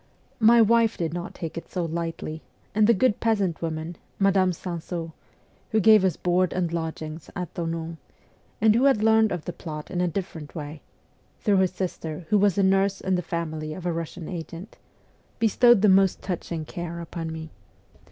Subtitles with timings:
[0.39, 2.41] My wife did not take it so lightly,
[2.73, 5.11] and the good peasant woman, Madame Sansaux,
[5.69, 7.97] who gave us board and lodgings at Thonon,
[8.59, 10.81] and who had learned of the plot in a different way
[11.41, 14.75] (through her sister, who was a nurse in the family of a Russian agent),
[15.37, 17.51] bestowed the most touching care upon me.